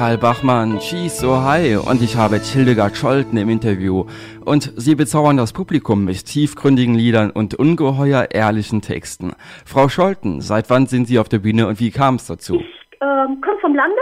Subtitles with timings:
[0.00, 4.06] Karl Bachmann, schieß so hi und ich habe Hildegard Scholten im Interview.
[4.46, 9.34] Und sie bezaubern das Publikum mit tiefgründigen Liedern und ungeheuer ehrlichen Texten.
[9.66, 12.60] Frau Scholten, seit wann sind Sie auf der Bühne und wie kam es dazu?
[12.60, 14.00] Ich ähm, komme vom Lande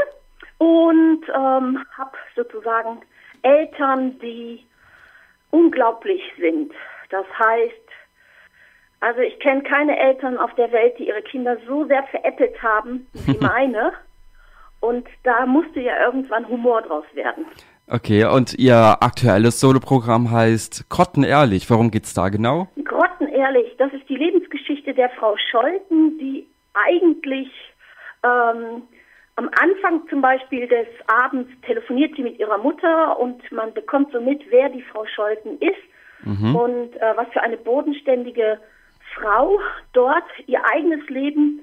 [0.59, 3.01] und ähm, habe sozusagen
[3.43, 4.65] Eltern, die
[5.51, 6.71] unglaublich sind.
[7.11, 7.89] Das heißt,
[9.01, 13.09] also ich kenne keine Eltern auf der Welt, die ihre Kinder so sehr veräppelt haben
[13.27, 13.95] wie meine.
[14.81, 17.47] Und da musste ja irgendwann Humor draus werden.
[17.91, 21.71] Okay, und Ihr aktuelles Soloprogramm heißt Grottenehrlich.
[21.71, 22.69] Worum geht's da genau?
[22.85, 27.49] Grottenehrlich, das ist die Lebensgeschichte der Frau Scholten, die eigentlich
[28.23, 28.83] ähm,
[29.37, 34.21] am Anfang zum Beispiel des Abends telefoniert sie mit ihrer Mutter und man bekommt so
[34.21, 36.57] mit, wer die Frau Scholten ist mhm.
[36.57, 38.59] und äh, was für eine bodenständige
[39.15, 39.59] Frau
[39.93, 41.61] dort ihr eigenes Leben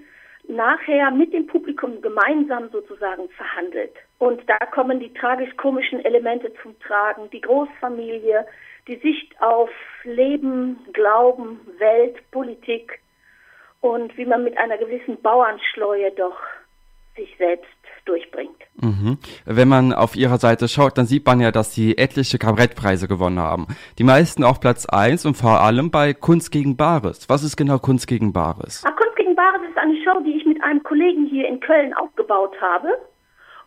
[0.48, 3.94] nachher mit dem Publikum gemeinsam sozusagen verhandelt.
[4.18, 8.46] Und da kommen die tragisch-komischen Elemente zum Tragen, die Großfamilie,
[8.88, 9.70] die Sicht auf
[10.04, 13.00] Leben, Glauben, Welt, Politik
[13.82, 16.38] und wie man mit einer gewissen Bauernschleue doch
[17.16, 17.70] sich selbst
[18.06, 18.62] durchbringt.
[18.76, 19.18] Mhm.
[19.46, 23.40] Wenn man auf ihrer Seite schaut, dann sieht man ja, dass sie etliche Kabarettpreise gewonnen
[23.40, 23.68] haben.
[23.98, 27.30] Die meisten auf Platz 1 und vor allem bei Kunst gegen Bares.
[27.30, 28.84] Was ist genau Kunst gegen Bares?
[28.86, 32.62] Ach, Gegen Bares ist eine Show, die ich mit einem Kollegen hier in Köln aufgebaut
[32.62, 32.96] habe.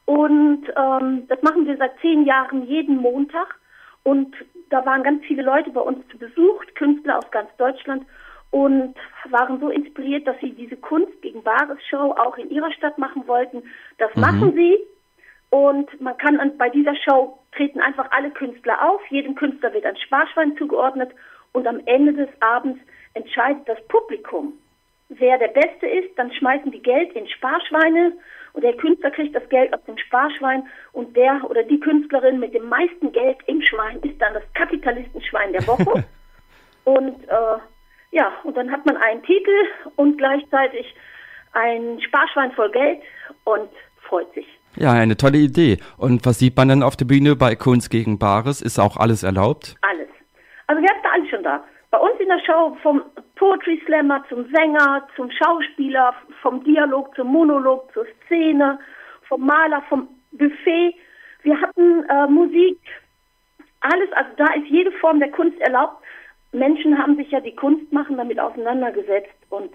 [0.04, 3.56] Und ähm, das machen wir seit zehn Jahren jeden Montag.
[4.04, 4.36] Und
[4.70, 8.06] da waren ganz viele Leute bei uns zu Besuch, Künstler aus ganz Deutschland
[8.52, 8.94] und
[9.30, 13.26] waren so inspiriert, dass sie diese Kunst gegen Bares Show auch in ihrer Stadt machen
[13.26, 13.64] wollten.
[13.98, 14.20] Das mhm.
[14.20, 14.78] machen sie
[15.50, 19.00] und man kann an, bei dieser Show treten einfach alle Künstler auf.
[19.10, 21.10] Jedem Künstler wird ein Sparschwein zugeordnet
[21.50, 22.78] und am Ende des Abends
[23.14, 24.52] entscheidet das Publikum,
[25.18, 26.16] wer der Beste ist.
[26.16, 28.12] Dann schmeißen die Geld in Sparschweine
[28.52, 32.54] und der Künstler kriegt das Geld aus dem Sparschwein und der oder die Künstlerin mit
[32.54, 36.04] dem meisten Geld im Schwein ist dann das Kapitalistenschwein der Woche.
[36.84, 37.58] und äh,
[38.10, 39.56] ja, und dann hat man einen Titel
[39.96, 40.94] und gleichzeitig
[41.52, 43.00] ein Sparschwein voll Geld
[43.44, 43.68] und
[44.08, 44.46] freut sich.
[44.76, 45.78] Ja, eine tolle Idee.
[45.96, 48.62] Und was sieht man dann auf der Bühne bei Kunst gegen Bares?
[48.62, 49.74] Ist auch alles erlaubt?
[49.82, 50.08] Alles.
[50.66, 51.64] Also wir hatten da alles schon da.
[51.90, 53.02] Bei uns in der Show vom
[53.38, 58.78] Poetry Slammer zum Sänger, zum Schauspieler, vom Dialog zum Monolog, zur Szene,
[59.28, 60.94] vom Maler, vom Buffet.
[61.42, 62.78] Wir hatten äh, Musik,
[63.80, 66.02] alles, also da ist jede Form der Kunst erlaubt.
[66.52, 69.70] Menschen haben sich ja die Kunst machen damit auseinandergesetzt und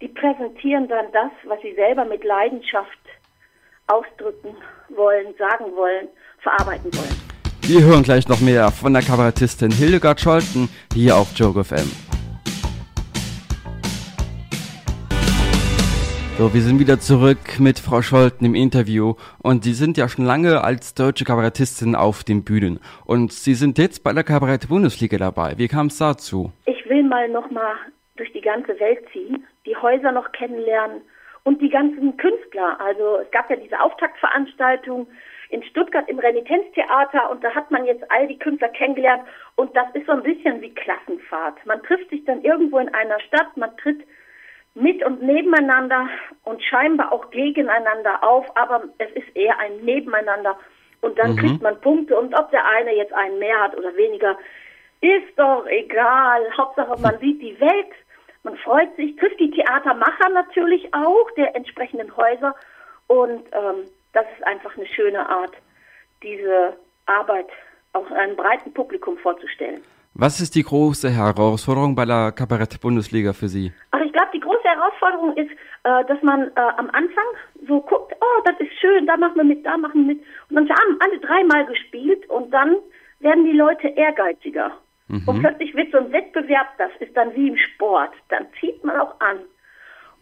[0.00, 2.98] die präsentieren dann das, was sie selber mit Leidenschaft
[3.86, 4.56] ausdrücken
[4.88, 6.08] wollen, sagen wollen,
[6.40, 7.28] verarbeiten wollen.
[7.62, 12.07] Wir hören gleich noch mehr von der Kabarettistin Hildegard Scholten hier auf Joke FM.
[16.38, 20.24] So, wir sind wieder zurück mit Frau Scholten im Interview und Sie sind ja schon
[20.24, 25.54] lange als deutsche Kabarettistin auf den Bühnen und Sie sind jetzt bei der Kabarett-Bundesliga dabei.
[25.56, 26.52] Wie kam es dazu?
[26.66, 27.74] Ich will mal noch mal
[28.14, 31.00] durch die ganze Welt ziehen, die Häuser noch kennenlernen
[31.42, 32.80] und die ganzen Künstler.
[32.80, 35.08] Also es gab ja diese Auftaktveranstaltung
[35.50, 39.24] in Stuttgart im Renitenztheater und da hat man jetzt all die Künstler kennengelernt
[39.56, 41.66] und das ist so ein bisschen wie Klassenfahrt.
[41.66, 44.04] Man trifft sich dann irgendwo in einer Stadt, man tritt
[44.80, 46.08] mit und nebeneinander
[46.44, 50.56] und scheinbar auch gegeneinander auf, aber es ist eher ein Nebeneinander.
[51.00, 51.36] Und dann mhm.
[51.36, 54.36] kriegt man Punkte und ob der eine jetzt einen mehr hat oder weniger,
[55.00, 56.42] ist doch egal.
[56.56, 57.92] Hauptsache man sieht die Welt,
[58.42, 62.54] man freut sich, trifft die Theatermacher natürlich auch, der entsprechenden Häuser
[63.06, 65.52] und ähm, das ist einfach eine schöne Art,
[66.22, 67.48] diese Arbeit
[67.92, 69.82] auch einem breiten Publikum vorzustellen.
[70.14, 73.72] Was ist die große Herausforderung bei der Kabarett-Bundesliga für Sie?
[73.92, 75.50] Ach, ich glaube, die große Herausforderung ist,
[75.84, 77.24] äh, dass man äh, am Anfang
[77.66, 80.24] so guckt, oh, das ist schön, da machen wir mit, da machen wir mit.
[80.50, 82.76] Und dann haben alle dreimal gespielt und dann
[83.20, 84.72] werden die Leute ehrgeiziger.
[85.08, 85.22] Mhm.
[85.26, 88.96] Und plötzlich wird so ein Wettbewerb, das ist dann wie im Sport, dann zieht man
[88.96, 89.38] auch an.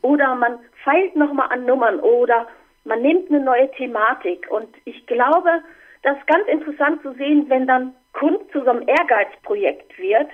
[0.03, 2.47] Oder man feilt nochmal an Nummern oder
[2.85, 4.47] man nimmt eine neue Thematik.
[4.51, 5.63] Und ich glaube,
[6.03, 10.31] das ist ganz interessant zu sehen, wenn dann Kunst zu so einem Ehrgeizprojekt wird,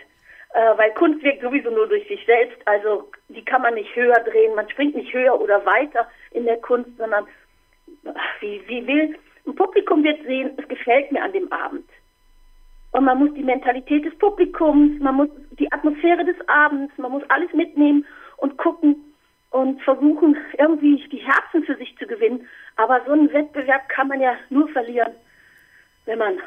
[0.54, 4.20] äh, weil Kunst wirkt sowieso nur durch sich selbst, also die kann man nicht höher
[4.20, 7.26] drehen, man springt nicht höher oder weiter in der Kunst, sondern
[8.40, 9.16] wie, wie will,
[9.46, 11.88] ein Publikum wird sehen, es gefällt mir an dem Abend.
[12.92, 15.28] Und man muss die Mentalität des Publikums, man muss
[15.58, 18.04] die Atmosphäre des Abends, man muss alles mitnehmen
[18.36, 18.96] und gucken
[19.50, 22.46] und versuchen, irgendwie die Herzen für sich zu gewinnen.
[22.76, 25.14] Aber so einen Wettbewerb kann man ja nur verlieren,
[26.04, 26.38] wenn man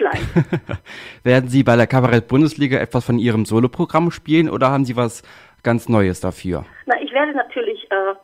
[0.00, 0.26] Schleim.
[1.24, 5.22] Werden Sie bei der Kabarett-Bundesliga etwas von Ihrem Soloprogramm spielen oder haben Sie was
[5.62, 6.64] ganz Neues dafür?
[6.86, 8.14] Na, ich werde natürlich äh,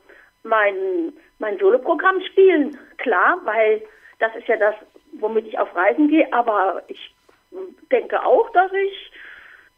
[0.43, 3.83] mein, mein Soloprogramm spielen, klar, weil
[4.19, 4.75] Das ist ja das,
[5.21, 6.27] womit ich auf Reisen gehe.
[6.33, 7.15] Aber ich
[7.93, 9.13] denke auch, dass ich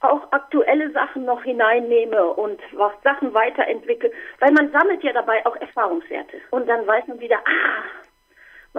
[0.01, 5.57] auch aktuelle Sachen noch hineinnehme und was Sachen weiterentwickle, weil man sammelt ja dabei auch
[5.57, 6.37] Erfahrungswerte.
[6.51, 7.83] Und dann weiß man wieder, ah,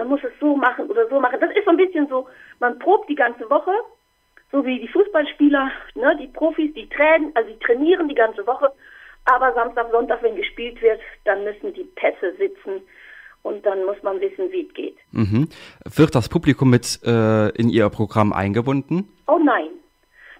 [0.00, 1.38] man muss es so machen oder so machen.
[1.40, 2.26] Das ist so ein bisschen so,
[2.58, 3.72] man probt die ganze Woche,
[4.50, 8.72] so wie die Fußballspieler, ne, die Profis, die trainen, also die trainieren die ganze Woche,
[9.26, 12.80] aber Samstag, Sonntag, wenn gespielt wird, dann müssen die Pässe sitzen
[13.42, 14.96] und dann muss man wissen, wie es geht.
[15.12, 15.48] Mhm.
[15.84, 19.06] Wird das Publikum mit äh, in Ihr Programm eingebunden?
[19.26, 19.68] Oh nein.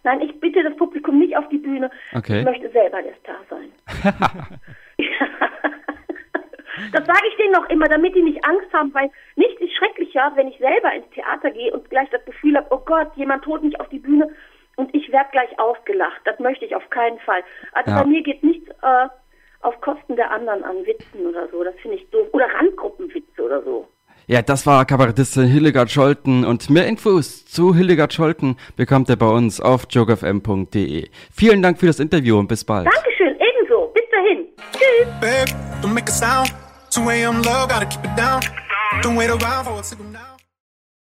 [0.03, 1.91] Nein, ich bitte das Publikum nicht auf die Bühne.
[2.15, 2.39] Okay.
[2.39, 3.71] Ich möchte selber der Star sein.
[6.93, 10.33] das sage ich denen noch immer, damit die nicht Angst haben, weil nichts ist schrecklicher,
[10.35, 13.63] wenn ich selber ins Theater gehe und gleich das Gefühl habe, oh Gott, jemand holt
[13.63, 14.29] mich auf die Bühne
[14.77, 16.21] und ich werde gleich ausgelacht.
[16.25, 17.43] Das möchte ich auf keinen Fall.
[17.73, 18.03] Also Ja.
[18.03, 19.09] bei mir geht nichts äh,
[19.63, 21.63] auf Kosten der anderen an Witzen oder so.
[21.65, 22.29] Das finde ich doof.
[22.33, 23.87] Oder Randgruppenwitze oder so.
[24.27, 29.27] Ja, das war Kabarettistin Hildegard Scholten und mehr Infos zu Hildegard Scholten bekommt ihr bei
[29.29, 31.09] uns auf jogfm.de.
[31.35, 32.87] Vielen Dank für das Interview und bis bald.
[32.87, 33.89] Dankeschön, ebenso.
[33.93, 34.47] Bis dahin.
[34.73, 35.09] Tschüss.
[35.21, 36.60] Babe,
[36.93, 37.43] don't make a sound.
[37.43, 37.43] 2 a.m.
[37.43, 38.43] love, gotta keep it down.
[39.03, 40.40] Don't wait around for a signal now.